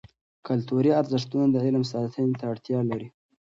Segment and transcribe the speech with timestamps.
[0.47, 3.07] کلتوري ارزښتونه د علم ساتنې ته اړتیا لري.